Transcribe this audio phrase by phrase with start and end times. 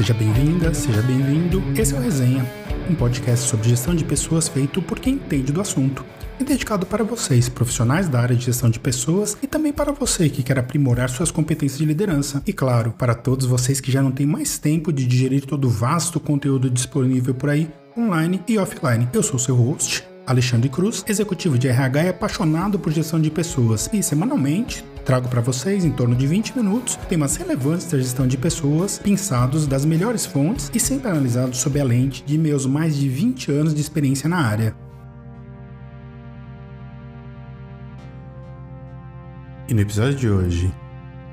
[0.00, 1.62] Seja bem-vinda, seja bem-vindo.
[1.76, 2.42] Esse é o Resenha,
[2.88, 6.02] um podcast sobre gestão de pessoas feito por quem entende do assunto.
[6.40, 10.30] E dedicado para vocês, profissionais da área de gestão de pessoas, e também para você
[10.30, 12.42] que quer aprimorar suas competências de liderança.
[12.46, 15.70] E claro, para todos vocês que já não têm mais tempo de digerir todo o
[15.70, 19.06] vasto conteúdo disponível por aí, online e offline.
[19.12, 23.90] Eu sou seu host, Alexandre Cruz, executivo de RH e apaixonado por gestão de pessoas.
[23.92, 28.36] E semanalmente trago para vocês, em torno de 20 minutos, temas relevantes da gestão de
[28.36, 33.08] pessoas, pensados das melhores fontes e sempre analisados sob a lente de meus mais de
[33.08, 34.74] 20 anos de experiência na área.
[39.68, 40.74] E no episódio de hoje,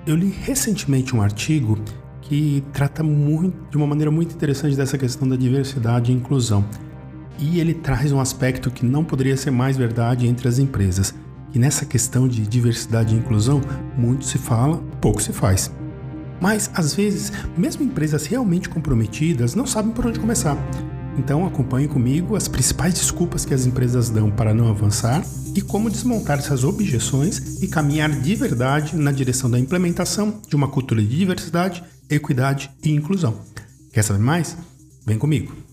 [0.05, 1.77] eu li recentemente um artigo
[2.21, 6.65] que trata muito, de uma maneira muito interessante dessa questão da diversidade e inclusão.
[7.39, 11.13] E ele traz um aspecto que não poderia ser mais verdade entre as empresas
[11.57, 13.59] e nessa questão de diversidade e inclusão,
[13.97, 15.71] muito se fala, pouco se faz.
[16.39, 20.55] Mas, às vezes, mesmo empresas realmente comprometidas não sabem por onde começar.
[21.17, 25.89] Então, acompanhe comigo as principais desculpas que as empresas dão para não avançar e como
[25.89, 31.17] desmontar essas objeções e caminhar de verdade na direção da implementação de uma cultura de
[31.17, 33.39] diversidade, equidade e inclusão.
[33.91, 34.55] Quer saber mais?
[35.07, 35.66] Vem comigo!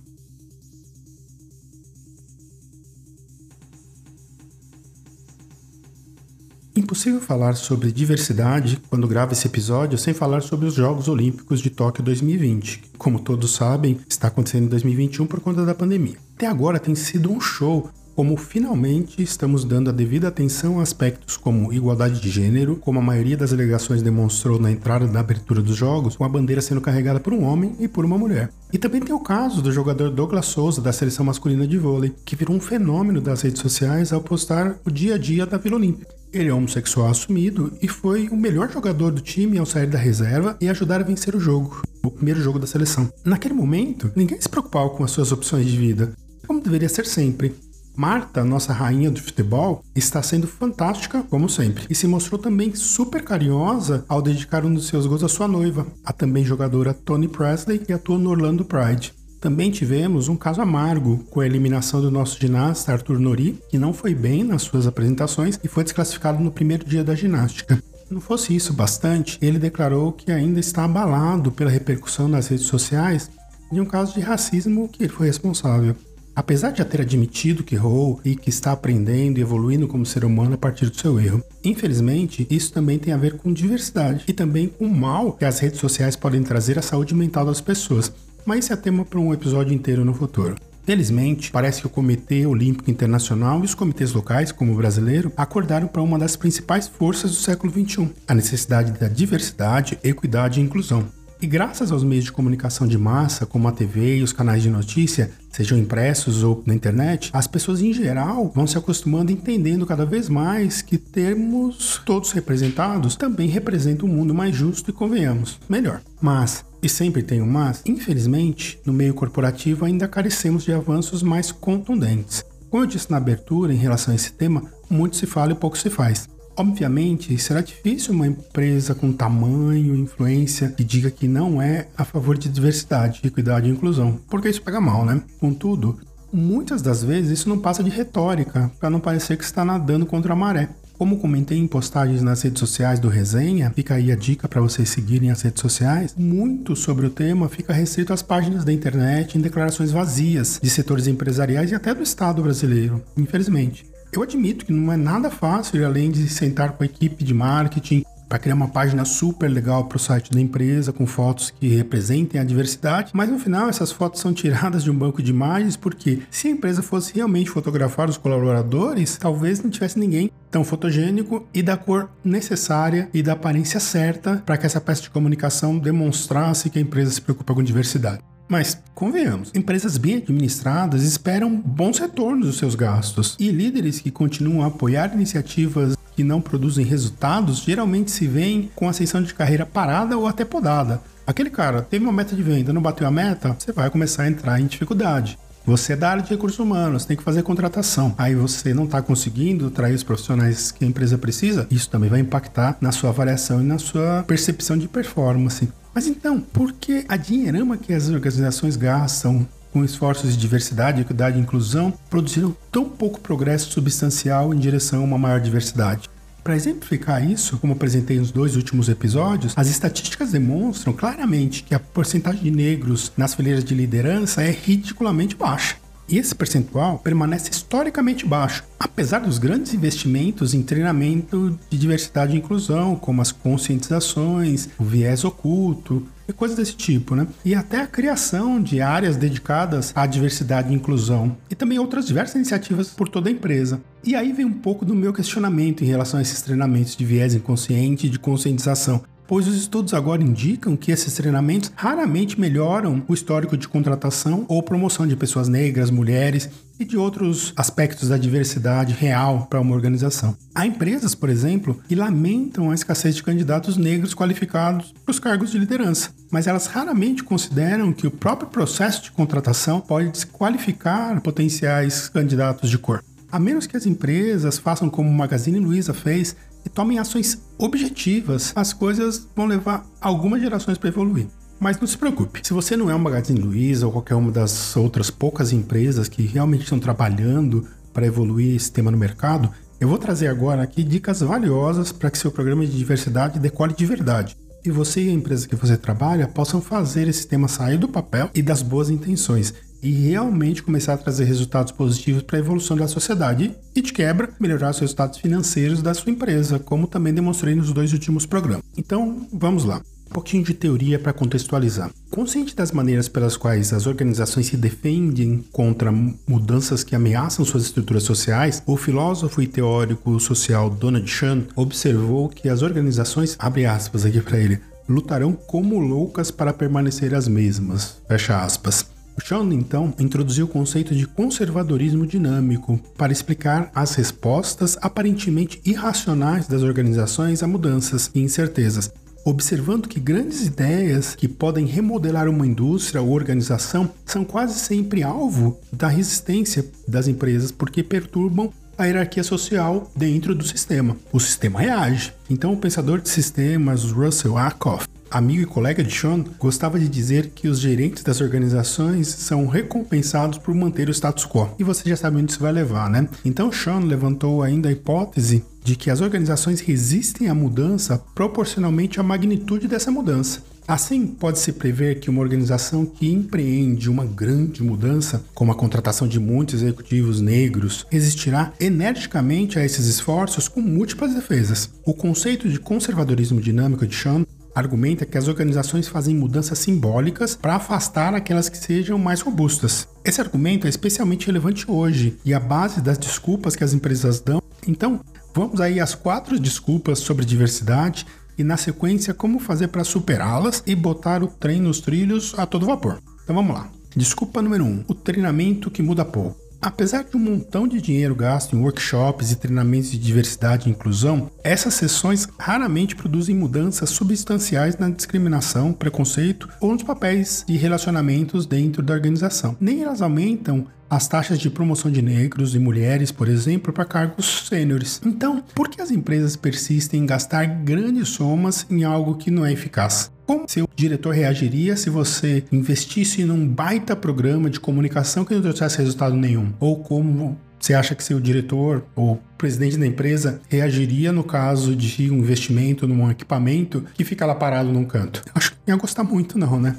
[6.77, 11.70] Impossível falar sobre diversidade quando gravo esse episódio sem falar sobre os Jogos Olímpicos de
[11.70, 16.17] Tóquio 2020, que, como todos sabem, está acontecendo em 2021 por conta da pandemia.
[16.34, 21.36] Até agora tem sido um show como finalmente estamos dando a devida atenção a aspectos
[21.36, 25.77] como igualdade de gênero, como a maioria das delegações demonstrou na entrada da abertura dos
[25.77, 28.50] jogos, com a bandeira sendo carregada por um homem e por uma mulher.
[28.72, 32.34] E também tem o caso do jogador Douglas Souza da seleção masculina de vôlei, que
[32.34, 36.23] virou um fenômeno das redes sociais ao postar o dia a dia da Vila Olímpica.
[36.34, 40.56] Ele é homossexual assumido e foi o melhor jogador do time ao sair da reserva
[40.61, 43.08] e ajudar a vencer o jogo, o primeiro jogo da seleção.
[43.24, 46.12] Naquele momento, ninguém se preocupava com as suas opções de vida,
[46.45, 47.55] como deveria ser sempre.
[47.96, 53.22] Marta, nossa rainha do futebol, está sendo fantástica, como sempre, e se mostrou também super
[53.22, 57.78] carinhosa ao dedicar um dos seus gols à sua noiva, a também jogadora Tony Presley,
[57.78, 59.14] que atua no Orlando Pride.
[59.44, 63.92] Também tivemos um caso amargo com a eliminação do nosso ginasta Arthur Nori, que não
[63.92, 67.78] foi bem nas suas apresentações e foi desclassificado no primeiro dia da ginástica.
[68.10, 73.30] Não fosse isso bastante, ele declarou que ainda está abalado pela repercussão nas redes sociais
[73.70, 75.94] de um caso de racismo que ele foi responsável.
[76.34, 80.24] Apesar de já ter admitido que errou e que está aprendendo e evoluindo como ser
[80.24, 84.33] humano a partir do seu erro, infelizmente isso também tem a ver com diversidade e
[84.33, 88.10] também com o mal que as redes sociais podem trazer à saúde mental das pessoas.
[88.44, 90.56] Mas isso é tema para um episódio inteiro no futuro.
[90.84, 95.88] Felizmente, parece que o Comitê Olímpico Internacional e os comitês locais, como o brasileiro, acordaram
[95.88, 101.06] para uma das principais forças do século XXI: a necessidade da diversidade, equidade e inclusão.
[101.40, 104.70] E graças aos meios de comunicação de massa, como a TV e os canais de
[104.70, 109.84] notícia, sejam impressos ou na internet, as pessoas em geral vão se acostumando e entendendo
[109.86, 115.58] cada vez mais que termos todos representados também representam um mundo mais justo e convenhamos,
[115.68, 116.00] melhor.
[116.20, 121.50] Mas e sempre tem um mas, infelizmente, no meio corporativo ainda carecemos de avanços mais
[121.50, 122.45] contundentes.
[122.68, 125.78] Como eu disse na abertura em relação a esse tema, muito se fala e pouco
[125.78, 126.28] se faz.
[126.56, 132.37] Obviamente, será difícil uma empresa com tamanho, influência, que diga que não é a favor
[132.37, 135.22] de diversidade, equidade e inclusão, porque isso pega mal, né?
[135.40, 135.99] Contudo,
[136.32, 140.32] muitas das vezes isso não passa de retórica, para não parecer que está nadando contra
[140.32, 140.69] a maré.
[140.96, 144.88] Como comentei em postagens nas redes sociais do Resenha, fica aí a dica para vocês
[144.88, 146.14] seguirem as redes sociais.
[146.16, 151.08] Muito sobre o tema fica restrito às páginas da internet em declarações vazias de setores
[151.08, 153.84] empresariais e até do Estado brasileiro, infelizmente.
[154.12, 158.04] Eu admito que não é nada fácil, além de sentar com a equipe de marketing
[158.29, 162.40] para criar uma página super legal para o site da empresa com fotos que representem
[162.40, 166.20] a diversidade, mas no final essas fotos são tiradas de um banco de imagens porque
[166.31, 171.62] se a empresa fosse realmente fotografar os colaboradores, talvez não tivesse ninguém tão fotogênico e
[171.62, 176.78] da cor necessária e da aparência certa para que essa peça de comunicação demonstrasse que
[176.78, 178.22] a empresa se preocupa com diversidade.
[178.48, 184.62] Mas, convenhamos, empresas bem administradas esperam bons retornos dos seus gastos e líderes que continuam
[184.62, 190.16] a apoiar iniciativas que não produzem resultados geralmente se veem com ascensão de carreira parada
[190.16, 191.00] ou até podada.
[191.26, 194.28] Aquele cara teve uma meta de venda, não bateu a meta, você vai começar a
[194.28, 195.38] entrar em dificuldade.
[195.66, 198.14] Você é da área de recursos humanos, tem que fazer contratação.
[198.19, 202.20] Aí você não está conseguindo atrair os profissionais que a empresa precisa, isso também vai
[202.20, 205.72] impactar na sua avaliação e na sua percepção de performance.
[205.94, 211.36] Mas então, por que a dinheirama que as organizações gastam com esforços de diversidade, equidade
[211.36, 216.08] e inclusão produziram tão pouco progresso substancial em direção a uma maior diversidade?
[216.44, 221.80] Para exemplificar isso, como apresentei nos dois últimos episódios, as estatísticas demonstram claramente que a
[221.80, 225.74] porcentagem de negros nas fileiras de liderança é ridiculamente baixa.
[226.08, 232.38] E esse percentual permanece historicamente baixo, apesar dos grandes investimentos em treinamento de diversidade e
[232.38, 237.26] inclusão, como as conscientizações, o viés oculto e coisas desse tipo, né?
[237.44, 242.36] E até a criação de áreas dedicadas à diversidade e inclusão, e também outras diversas
[242.36, 243.80] iniciativas por toda a empresa.
[244.02, 247.34] E aí vem um pouco do meu questionamento em relação a esses treinamentos de viés
[247.34, 253.14] inconsciente e de conscientização pois os estudos agora indicam que esses treinamentos raramente melhoram o
[253.14, 256.48] histórico de contratação ou promoção de pessoas negras, mulheres
[256.78, 260.36] e de outros aspectos da diversidade real para uma organização.
[260.54, 265.50] Há empresas, por exemplo, que lamentam a escassez de candidatos negros qualificados para os cargos
[265.50, 272.08] de liderança, mas elas raramente consideram que o próprio processo de contratação pode desqualificar potenciais
[272.08, 273.02] candidatos de cor.
[273.30, 278.52] A menos que as empresas façam como o Magazine Luiza fez e tomem ações objetivas,
[278.54, 281.26] as coisas vão levar algumas gerações para evoluir.
[281.60, 284.76] Mas não se preocupe, se você não é um Magazine Luiza ou qualquer uma das
[284.76, 289.50] outras poucas empresas que realmente estão trabalhando para evoluir esse tema no mercado,
[289.80, 293.86] eu vou trazer agora aqui dicas valiosas para que seu programa de diversidade decole de
[293.86, 294.36] verdade.
[294.64, 298.31] E você e a empresa que você trabalha possam fazer esse tema sair do papel
[298.34, 299.52] e das boas intenções
[299.82, 304.31] e realmente começar a trazer resultados positivos para a evolução da sociedade e, de quebra,
[304.40, 308.64] melhorar os resultados financeiros da sua empresa, como também demonstrei nos dois últimos programas.
[308.75, 309.82] Então, vamos lá.
[310.14, 311.90] Pouquinho de teoria para contextualizar.
[312.08, 318.05] Consciente das maneiras pelas quais as organizações se defendem contra mudanças que ameaçam suas estruturas
[318.05, 324.20] sociais, o filósofo e teórico social Donald Chan observou que as organizações, abre aspas aqui
[324.20, 328.87] para ele, lutarão como loucas para permanecer as mesmas, fecha aspas.
[329.20, 336.62] Sean, então, introduziu o conceito de conservadorismo dinâmico para explicar as respostas aparentemente irracionais das
[336.62, 338.93] organizações a mudanças e incertezas,
[339.24, 345.58] observando que grandes ideias que podem remodelar uma indústria ou organização são quase sempre alvo
[345.72, 350.96] da resistência das empresas porque perturbam a hierarquia social dentro do sistema.
[351.12, 352.12] O sistema reage.
[352.28, 357.30] Então, o pensador de sistemas Russell Ackoff amigo e colega de Sean, gostava de dizer
[357.34, 361.50] que os gerentes das organizações são recompensados por manter o status quo.
[361.56, 363.08] E você já sabe onde isso vai levar, né?
[363.24, 369.02] Então Sean levantou ainda a hipótese de que as organizações resistem à mudança proporcionalmente à
[369.02, 370.43] magnitude dessa mudança.
[370.69, 376.20] Assim, pode-se prever que uma organização que empreende uma grande mudança, como a contratação de
[376.20, 381.69] muitos executivos negros, resistirá energicamente a esses esforços com múltiplas defesas.
[381.84, 384.25] O conceito de conservadorismo dinâmico de Sean
[384.55, 389.88] argumenta que as organizações fazem mudanças simbólicas para afastar aquelas que sejam mais robustas.
[390.05, 394.40] Esse argumento é especialmente relevante hoje e a base das desculpas que as empresas dão.
[394.67, 395.00] Então,
[395.34, 398.06] vamos aí às quatro desculpas sobre diversidade
[398.38, 402.66] e na sequência como fazer para superá-las e botar o trem nos trilhos a todo
[402.66, 402.98] vapor.
[403.22, 403.69] Então vamos lá.
[403.96, 406.44] Desculpa número 1: um, o treinamento que muda pouco.
[406.64, 411.31] Apesar de um montão de dinheiro gasto em workshops e treinamentos de diversidade e inclusão,
[411.44, 418.82] essas sessões raramente produzem mudanças substanciais na discriminação, preconceito ou nos papéis e relacionamentos dentro
[418.82, 419.55] da organização.
[419.60, 424.46] Nem elas aumentam as taxas de promoção de negros e mulheres, por exemplo, para cargos
[424.48, 425.00] sêniores.
[425.05, 429.53] Então, por que as empresas persistem em gastar grandes somas em algo que não é
[429.53, 430.10] eficaz?
[430.26, 435.79] Como seu diretor reagiria se você investisse num baita programa de comunicação que não trouxesse
[435.79, 436.53] resultado nenhum?
[436.58, 442.10] Ou como você acha que seu diretor ou presidente da empresa reagiria no caso de
[442.10, 445.22] um investimento num equipamento que fica lá parado num canto?
[445.34, 446.76] Acho que não ia gostar muito, não, né?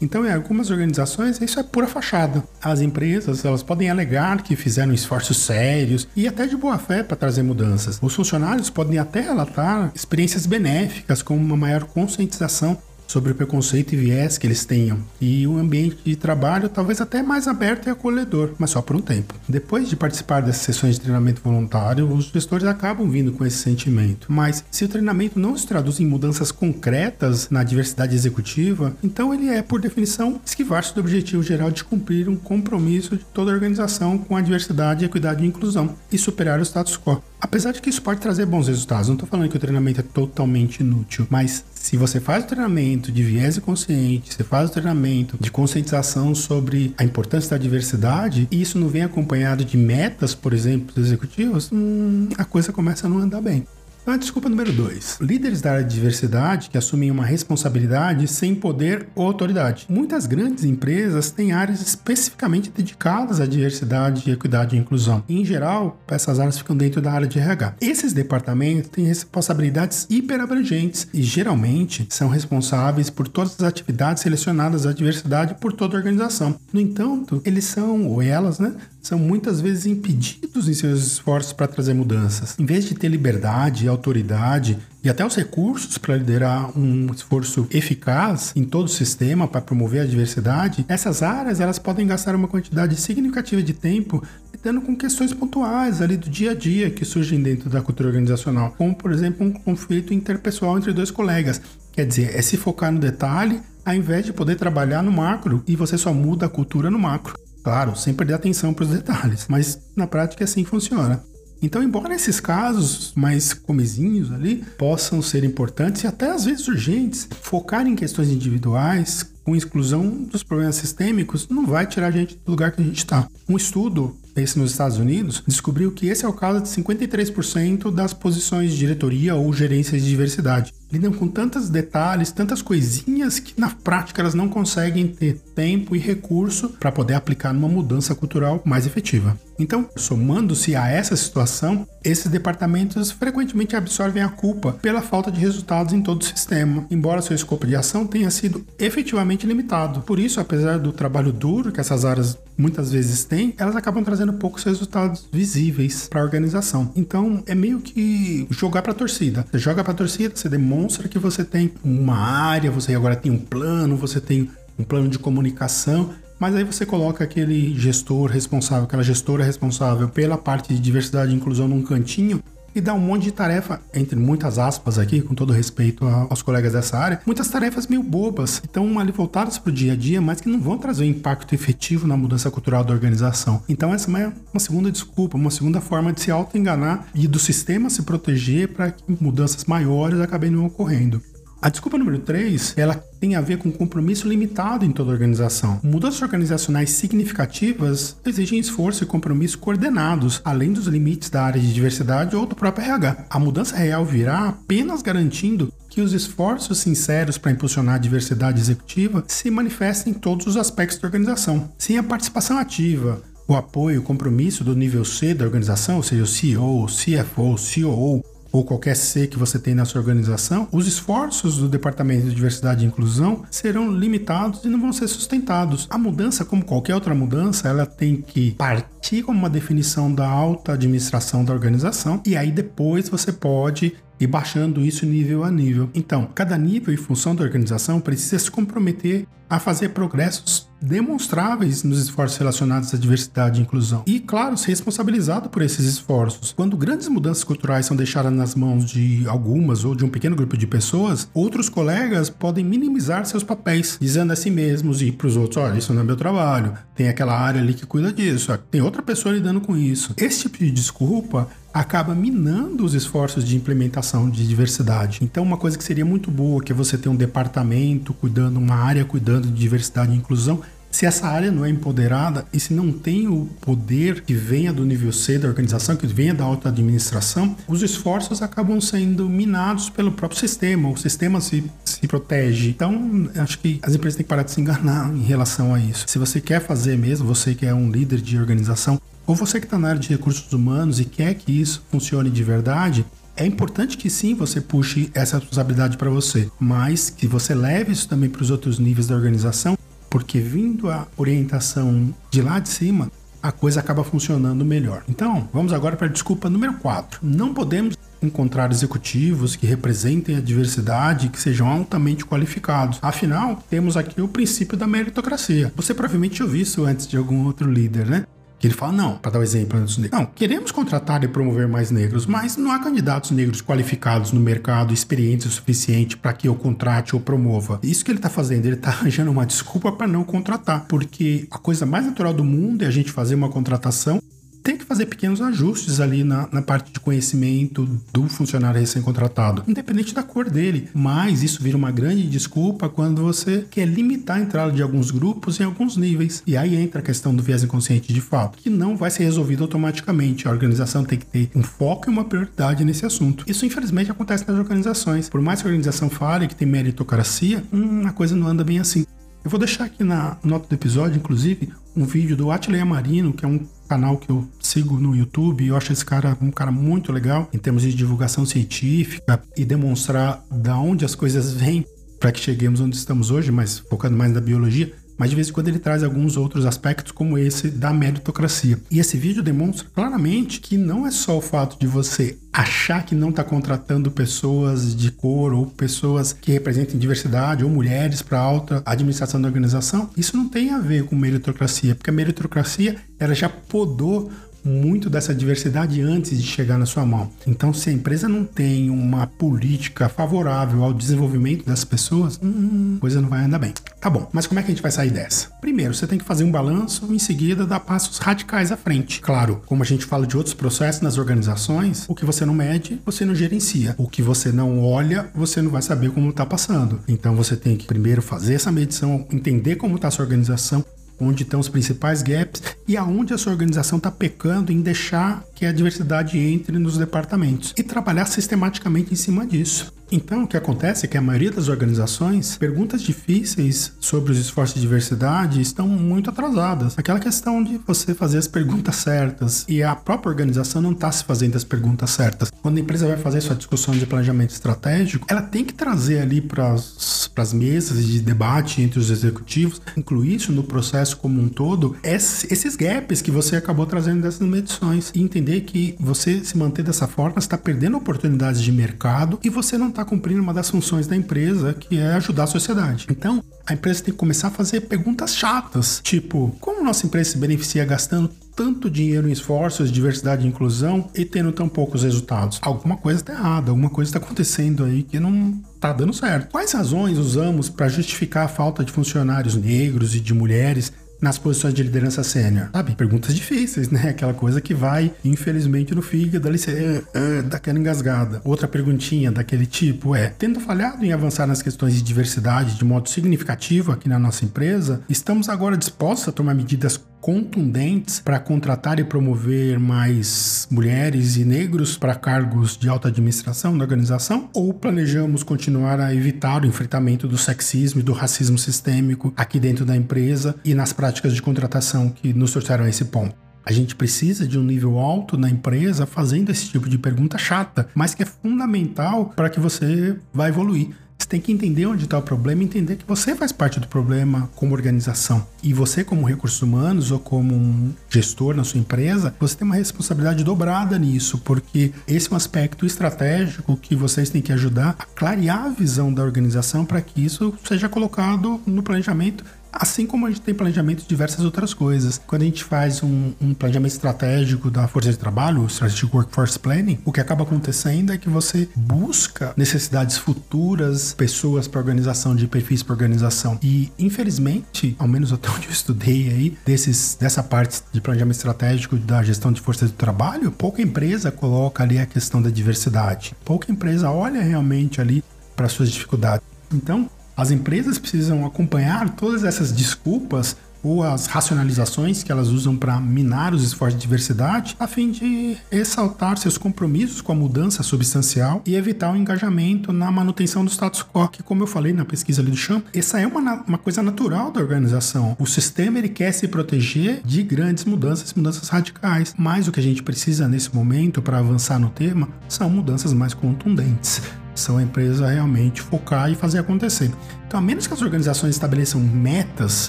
[0.00, 2.42] Então, em algumas organizações, isso é pura fachada.
[2.62, 7.16] As empresas elas podem alegar que fizeram esforços sérios e até de boa fé para
[7.16, 7.98] trazer mudanças.
[8.02, 13.96] Os funcionários podem até relatar experiências benéficas, como uma maior conscientização sobre o preconceito e
[13.96, 18.52] viés que eles tenham, e um ambiente de trabalho talvez até mais aberto e acolhedor,
[18.58, 19.34] mas só por um tempo.
[19.48, 24.26] Depois de participar dessas sessões de treinamento voluntário, os gestores acabam vindo com esse sentimento.
[24.30, 29.48] Mas se o treinamento não se traduz em mudanças concretas na diversidade executiva, então ele
[29.48, 34.18] é, por definição, esquivar-se do objetivo geral de cumprir um compromisso de toda a organização
[34.18, 37.22] com a diversidade, equidade e inclusão e superar o status quo.
[37.40, 40.02] Apesar de que isso pode trazer bons resultados, não estou falando que o treinamento é
[40.02, 45.36] totalmente inútil, mas se você faz o treinamento de viés consciente, você faz o treinamento
[45.38, 50.54] de conscientização sobre a importância da diversidade, e isso não vem acompanhado de metas, por
[50.54, 53.66] exemplo, dos executivos, hum, a coisa começa a não andar bem.
[54.06, 55.20] A desculpa número 2.
[55.22, 59.86] Líderes da área de diversidade que assumem uma responsabilidade sem poder ou autoridade.
[59.88, 65.24] Muitas grandes empresas têm áreas especificamente dedicadas à diversidade, equidade e inclusão.
[65.26, 67.76] Em geral, essas áreas ficam dentro da área de RH.
[67.80, 74.84] Esses departamentos têm responsabilidades hiper abrangentes e geralmente são responsáveis por todas as atividades relacionadas
[74.84, 76.56] à diversidade por toda a organização.
[76.70, 81.68] No entanto, eles são, ou elas, né, são muitas vezes impedidos em seus esforços para
[81.68, 82.58] trazer mudanças.
[82.58, 88.52] Em vez de ter liberdade, autoridade e até os recursos para liderar um esforço eficaz
[88.56, 92.96] em todo o sistema para promover a diversidade, essas áreas elas podem gastar uma quantidade
[92.96, 97.68] significativa de tempo lidando com questões pontuais ali do dia a dia que surgem dentro
[97.68, 101.60] da cultura organizacional, como por exemplo um conflito interpessoal entre dois colegas.
[101.92, 105.76] Quer dizer, é se focar no detalhe ao invés de poder trabalhar no macro e
[105.76, 107.34] você só muda a cultura no macro.
[107.64, 111.24] Claro, sem perder atenção para os detalhes, mas na prática é assim funciona.
[111.62, 117.26] Então, embora esses casos mais comezinhos ali possam ser importantes e até às vezes urgentes,
[117.40, 122.50] focar em questões individuais com exclusão dos problemas sistêmicos não vai tirar a gente do
[122.50, 123.28] lugar que a gente está.
[123.48, 128.12] Um estudo esse nos Estados Unidos, descobriu que esse é o caso de 53% das
[128.12, 130.72] posições de diretoria ou gerências de diversidade.
[130.92, 135.98] Lidam com tantos detalhes, tantas coisinhas que na prática elas não conseguem ter tempo e
[135.98, 139.36] recurso para poder aplicar numa mudança cultural mais efetiva.
[139.58, 145.92] Então, somando-se a essa situação, esses departamentos frequentemente absorvem a culpa pela falta de resultados
[145.92, 150.00] em todo o sistema, embora seu escopo de ação tenha sido efetivamente limitado.
[150.02, 154.32] Por isso, apesar do trabalho duro que essas áreas muitas vezes têm, elas acabam trazendo
[154.34, 156.92] poucos resultados visíveis para a organização.
[156.94, 159.44] Então, é meio que jogar para a torcida.
[159.50, 163.32] Você joga para a torcida, você demonstra que você tem uma área, você agora tem
[163.32, 164.48] um plano, você tem
[164.78, 170.36] um plano de comunicação mas aí você coloca aquele gestor responsável, aquela gestora responsável pela
[170.36, 172.42] parte de diversidade e inclusão num cantinho
[172.74, 176.72] e dá um monte de tarefa, entre muitas aspas aqui, com todo respeito aos colegas
[176.72, 180.20] dessa área, muitas tarefas meio bobas, que estão ali voltadas para o dia a dia,
[180.20, 183.62] mas que não vão trazer um impacto efetivo na mudança cultural da organização.
[183.68, 187.90] Então essa é uma segunda desculpa, uma segunda forma de se auto-enganar e do sistema
[187.90, 191.22] se proteger para que mudanças maiores acabem não ocorrendo.
[191.64, 195.80] A desculpa número 3, ela tem a ver com compromisso limitado em toda a organização.
[195.82, 202.36] Mudanças organizacionais significativas exigem esforço e compromisso coordenados, além dos limites da área de diversidade
[202.36, 203.28] ou do próprio RH.
[203.30, 209.24] A mudança real virá apenas garantindo que os esforços sinceros para impulsionar a diversidade executiva
[209.26, 211.72] se manifestem em todos os aspectos da organização.
[211.78, 216.02] Sem a participação ativa, o apoio e o compromisso do nível C da organização, ou
[216.02, 220.86] seja, o CEO, CFO, COO, ou qualquer C que você tem na sua organização, os
[220.86, 225.88] esforços do Departamento de Diversidade e Inclusão serão limitados e não vão ser sustentados.
[225.90, 230.74] A mudança, como qualquer outra mudança, ela tem que partir como uma definição da alta
[230.74, 235.90] administração da organização e aí depois você pode e baixando isso nível a nível.
[235.94, 241.98] Então, cada nível e função da organização precisa se comprometer a fazer progressos demonstráveis nos
[241.98, 244.02] esforços relacionados à diversidade e inclusão.
[244.06, 246.52] E, claro, ser responsabilizado por esses esforços.
[246.52, 250.56] Quando grandes mudanças culturais são deixadas nas mãos de algumas ou de um pequeno grupo
[250.56, 255.36] de pessoas, outros colegas podem minimizar seus papéis, dizendo a si mesmos e para os
[255.36, 258.82] outros: olha, isso não é meu trabalho, tem aquela área ali que cuida disso, tem
[258.82, 260.12] outra pessoa lidando com isso.
[260.16, 265.18] Esse tipo de desculpa acaba minando os esforços de implementação de diversidade.
[265.20, 268.76] Então, uma coisa que seria muito boa, que é você ter um departamento cuidando, uma
[268.76, 270.62] área cuidando de diversidade e inclusão,
[270.94, 274.84] se essa área não é empoderada e se não tem o poder que venha do
[274.84, 280.12] nível C da organização, que venha da alta administração, os esforços acabam sendo minados pelo
[280.12, 280.88] próprio sistema.
[280.88, 282.68] O sistema se, se protege.
[282.68, 286.04] Então, acho que as empresas têm que parar de se enganar em relação a isso.
[286.06, 289.66] Se você quer fazer mesmo, você que é um líder de organização, ou você que
[289.66, 293.04] está na área de recursos humanos e quer que isso funcione de verdade,
[293.36, 298.08] é importante que sim você puxe essa responsabilidade para você, mas que você leve isso
[298.08, 299.76] também para os outros níveis da organização,
[300.08, 303.10] porque vindo a orientação de lá de cima,
[303.42, 305.02] a coisa acaba funcionando melhor.
[305.08, 307.20] Então, vamos agora para a desculpa número 4.
[307.22, 312.98] Não podemos encontrar executivos que representem a diversidade e que sejam altamente qualificados.
[313.02, 315.72] Afinal, temos aqui o princípio da meritocracia.
[315.76, 318.24] Você provavelmente ouviu isso antes de algum outro líder, né?
[318.64, 320.18] Que ele fala, não, para dar o um exemplo dos negros.
[320.18, 324.94] Não, queremos contratar e promover mais negros, mas não há candidatos negros qualificados no mercado,
[324.94, 327.78] experientes o suficiente para que eu contrate ou promova.
[327.82, 331.58] Isso que ele está fazendo, ele está arranjando uma desculpa para não contratar, porque a
[331.58, 334.18] coisa mais natural do mundo é a gente fazer uma contratação
[334.64, 340.14] tem que fazer pequenos ajustes ali na, na parte de conhecimento do funcionário recém-contratado, independente
[340.14, 340.88] da cor dele.
[340.94, 345.60] Mas isso vira uma grande desculpa quando você quer limitar a entrada de alguns grupos
[345.60, 346.42] em alguns níveis.
[346.46, 349.62] E aí entra a questão do viés inconsciente de fato, que não vai ser resolvido
[349.62, 350.48] automaticamente.
[350.48, 353.44] A organização tem que ter um foco e uma prioridade nesse assunto.
[353.46, 355.28] Isso, infelizmente, acontece nas organizações.
[355.28, 358.78] Por mais que a organização fale que tem meritocracia, hum, a coisa não anda bem
[358.78, 359.04] assim.
[359.44, 363.44] Eu vou deixar aqui na nota do episódio, inclusive, um vídeo do Atleia Marino, que
[363.44, 365.66] é um canal que eu sigo no YouTube.
[365.66, 370.44] Eu acho esse cara um cara muito legal em termos de divulgação científica e demonstrar
[370.50, 371.84] da onde as coisas vêm
[372.18, 375.52] para que cheguemos onde estamos hoje, mas focando mais na biologia mas de vez em
[375.52, 378.78] quando ele traz alguns outros aspectos, como esse da meritocracia.
[378.90, 383.14] E esse vídeo demonstra claramente que não é só o fato de você achar que
[383.14, 388.82] não está contratando pessoas de cor ou pessoas que representem diversidade ou mulheres para alta
[388.86, 393.48] administração da organização, isso não tem a ver com meritocracia, porque a meritocracia ela já
[393.48, 394.30] podou
[394.64, 397.30] muito dessa diversidade antes de chegar na sua mão.
[397.46, 403.20] Então, se a empresa não tem uma política favorável ao desenvolvimento das pessoas, hum, coisa
[403.20, 403.74] não vai andar bem.
[404.00, 405.48] Tá bom, mas como é que a gente vai sair dessa?
[405.60, 409.20] Primeiro, você tem que fazer um balanço, em seguida dar passos radicais à frente.
[409.20, 413.00] Claro, como a gente fala de outros processos nas organizações, o que você não mede,
[413.04, 413.94] você não gerencia.
[413.98, 417.00] O que você não olha, você não vai saber como está passando.
[417.08, 420.84] Então, você tem que primeiro fazer essa medição, entender como está a sua organização,
[421.20, 425.66] onde estão os principais gaps e aonde a sua organização está pecando em deixar que
[425.66, 429.92] a diversidade entre nos departamentos e trabalhar sistematicamente em cima disso.
[430.12, 434.74] Então, o que acontece é que a maioria das organizações, perguntas difíceis sobre os esforços
[434.74, 436.98] de diversidade estão muito atrasadas.
[436.98, 441.24] Aquela questão de você fazer as perguntas certas e a própria organização não está se
[441.24, 442.50] fazendo as perguntas certas.
[442.62, 446.40] Quando a empresa vai fazer sua discussão de planejamento estratégico, ela tem que trazer ali
[446.40, 451.96] para as mesas de debate entre os executivos, incluir isso no processo como um todo,
[452.02, 457.08] esses gaps que você acabou trazendo dessas medições e entender que você se manter dessa
[457.08, 461.16] forma está perdendo oportunidades de mercado e você não está cumprindo uma das funções da
[461.16, 463.06] empresa, que é ajudar a sociedade.
[463.10, 467.38] Então, a empresa tem que começar a fazer perguntas chatas, tipo, como nossa empresa se
[467.38, 472.58] beneficia gastando tanto dinheiro em esforços, diversidade e inclusão e tendo tão poucos resultados?
[472.62, 476.50] Alguma coisa está errada, alguma coisa está acontecendo aí que não está dando certo.
[476.50, 480.92] Quais razões usamos para justificar a falta de funcionários negros e de mulheres
[481.24, 482.68] nas posições de liderança sênior?
[482.72, 482.94] Sabe?
[482.94, 484.10] Perguntas difíceis, né?
[484.10, 488.40] Aquela coisa que vai, infelizmente, no fígado ali, uh, uh, daquela engasgada.
[488.44, 493.08] Outra perguntinha daquele tipo é: tendo falhado em avançar nas questões de diversidade de modo
[493.08, 499.04] significativo aqui na nossa empresa, estamos agora dispostos a tomar medidas contundentes para contratar e
[499.04, 504.50] promover mais mulheres e negros para cargos de alta administração da organização?
[504.52, 509.86] Ou planejamos continuar a evitar o enfrentamento do sexismo e do racismo sistêmico aqui dentro
[509.86, 513.34] da empresa e nas práticas de contratação que nos trouxeram a esse ponto?
[513.64, 517.88] A gente precisa de um nível alto na empresa fazendo esse tipo de pergunta chata,
[517.94, 520.90] mas que é fundamental para que você vá evoluir.
[521.24, 523.88] Você tem que entender onde está o problema e entender que você faz parte do
[523.88, 525.46] problema como organização.
[525.62, 529.76] E você, como recursos humanos ou como um gestor na sua empresa, você tem uma
[529.76, 535.06] responsabilidade dobrada nisso, porque esse é um aspecto estratégico que vocês têm que ajudar a
[535.06, 540.30] clarear a visão da organização para que isso seja colocado no planejamento Assim como a
[540.30, 542.20] gente tem planejamento de diversas outras coisas.
[542.26, 546.58] Quando a gente faz um, um, planejamento estratégico da força de trabalho, o Strategic Workforce
[546.58, 552.46] Planning, o que acaba acontecendo é que você busca necessidades futuras, pessoas para organização, de
[552.46, 553.58] perfis para organização.
[553.62, 558.96] E, infelizmente, ao menos até onde eu estudei aí, desses, dessa parte de planejamento estratégico
[558.96, 563.34] da gestão de força de trabalho, pouca empresa coloca ali a questão da diversidade.
[563.44, 565.24] Pouca empresa olha realmente ali
[565.56, 566.44] para suas dificuldades.
[566.72, 573.00] Então, as empresas precisam acompanhar todas essas desculpas ou as racionalizações que elas usam para
[573.00, 578.62] minar os esforços de diversidade, a fim de ressaltar seus compromissos com a mudança substancial
[578.66, 582.42] e evitar o engajamento na manutenção do status quo, que como eu falei na pesquisa
[582.42, 585.34] ali do chão, essa é uma, uma coisa natural da organização.
[585.38, 589.82] O sistema ele quer se proteger de grandes mudanças, mudanças radicais, mas o que a
[589.82, 594.20] gente precisa nesse momento para avançar no tema são mudanças mais contundentes
[594.54, 597.10] são a empresa realmente focar e fazer acontecer.
[597.54, 599.88] Então, a menos que as organizações estabeleçam metas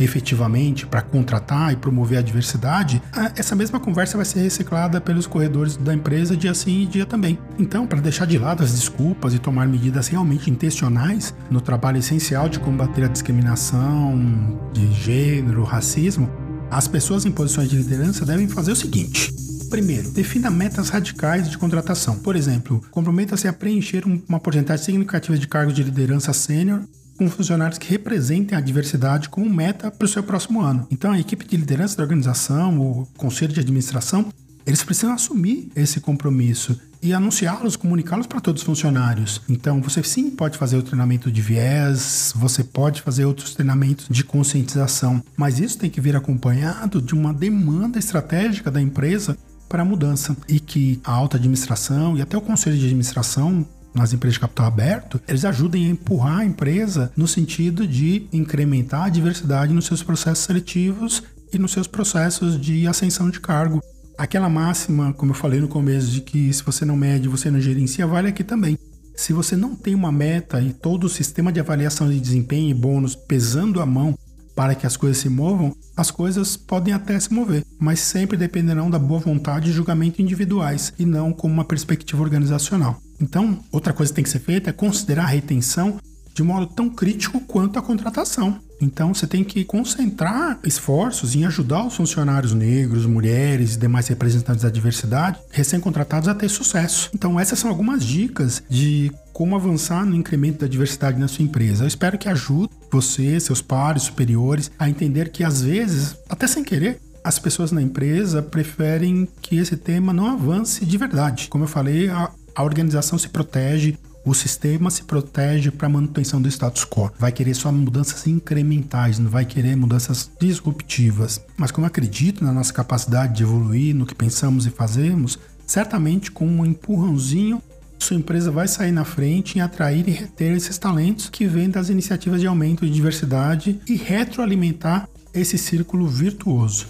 [0.00, 3.02] efetivamente para contratar e promover a diversidade,
[3.36, 7.38] essa mesma conversa vai ser reciclada pelos corredores da empresa dia sim e dia também.
[7.58, 12.48] Então, para deixar de lado as desculpas e tomar medidas realmente intencionais no trabalho essencial
[12.48, 16.30] de combater a discriminação de gênero, racismo,
[16.70, 19.34] as pessoas em posições de liderança devem fazer o seguinte:
[19.68, 22.18] Primeiro, defina metas radicais de contratação.
[22.20, 26.80] Por exemplo, comprometa-se a preencher uma porcentagem significativa de cargos de liderança sênior
[27.20, 30.86] com funcionários que representem a diversidade como meta para o seu próximo ano.
[30.90, 34.32] Então, a equipe de liderança da organização, o conselho de administração,
[34.64, 39.42] eles precisam assumir esse compromisso e anunciá-los, comunicá-los para todos os funcionários.
[39.50, 44.24] Então, você sim pode fazer o treinamento de viés, você pode fazer outros treinamentos de
[44.24, 49.36] conscientização, mas isso tem que vir acompanhado de uma demanda estratégica da empresa
[49.68, 54.12] para a mudança e que a alta administração e até o conselho de administração nas
[54.12, 59.08] empresas de capital aberto, eles ajudem a empurrar a empresa no sentido de incrementar a
[59.08, 61.22] diversidade nos seus processos seletivos
[61.52, 63.82] e nos seus processos de ascensão de cargo.
[64.16, 67.60] Aquela máxima, como eu falei no começo, de que se você não mede, você não
[67.60, 68.78] gerencia, vale aqui também.
[69.16, 72.74] Se você não tem uma meta e todo o sistema de avaliação de desempenho e
[72.74, 74.16] bônus pesando a mão
[74.54, 78.90] para que as coisas se movam, as coisas podem até se mover, mas sempre dependerão
[78.90, 83.00] da boa vontade e julgamento individuais e não como uma perspectiva organizacional.
[83.20, 85.98] Então, outra coisa que tem que ser feita é considerar a retenção
[86.34, 88.58] de modo tão crítico quanto a contratação.
[88.80, 94.62] Então você tem que concentrar esforços em ajudar os funcionários negros, mulheres e demais representantes
[94.62, 97.10] da diversidade recém-contratados a ter sucesso.
[97.14, 101.84] Então essas são algumas dicas de como avançar no incremento da diversidade na sua empresa.
[101.84, 106.64] Eu espero que ajude você, seus pares superiores, a entender que às vezes, até sem
[106.64, 111.48] querer, as pessoas na empresa preferem que esse tema não avance de verdade.
[111.48, 112.30] Como eu falei, a,
[112.60, 117.10] a organização se protege, o sistema se protege para a manutenção do status quo.
[117.18, 121.40] Vai querer só mudanças incrementais, não vai querer mudanças disruptivas.
[121.56, 126.30] Mas como eu acredito na nossa capacidade de evoluir no que pensamos e fazemos, certamente
[126.30, 127.62] com um empurrãozinho
[127.98, 131.90] sua empresa vai sair na frente em atrair e reter esses talentos que vêm das
[131.90, 136.86] iniciativas de aumento de diversidade e retroalimentar esse círculo virtuoso.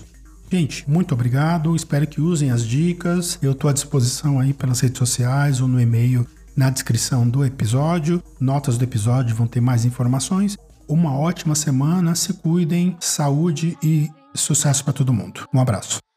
[0.50, 1.76] Gente, muito obrigado.
[1.76, 3.38] Espero que usem as dicas.
[3.40, 8.20] Eu estou à disposição aí pelas redes sociais ou no e-mail na descrição do episódio.
[8.40, 10.58] Notas do episódio vão ter mais informações.
[10.88, 12.16] Uma ótima semana.
[12.16, 12.96] Se cuidem.
[12.98, 15.46] Saúde e sucesso para todo mundo.
[15.54, 16.09] Um abraço.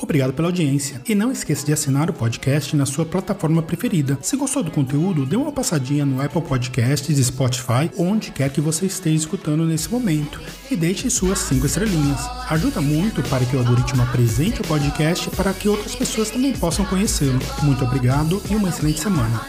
[0.00, 1.00] Obrigado pela audiência.
[1.08, 4.18] E não esqueça de assinar o podcast na sua plataforma preferida.
[4.22, 8.86] Se gostou do conteúdo, dê uma passadinha no Apple Podcasts Spotify, onde quer que você
[8.86, 10.40] esteja escutando nesse momento.
[10.70, 12.20] E deixe suas 5 estrelinhas.
[12.48, 16.84] Ajuda muito para que o algoritmo apresente o podcast para que outras pessoas também possam
[16.84, 17.38] conhecê-lo.
[17.62, 19.40] Muito obrigado e uma excelente semana.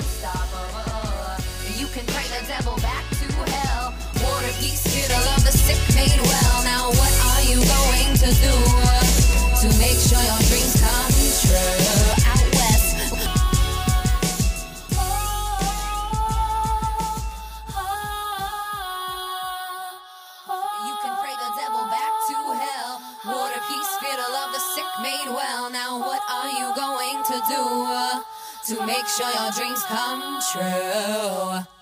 [28.76, 31.81] To make sure your dreams come true.